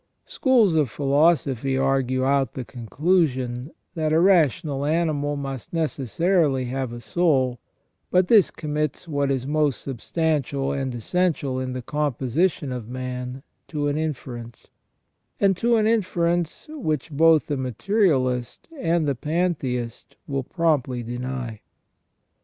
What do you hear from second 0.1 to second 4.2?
Schools of [philosophy argue out the conclusion, that a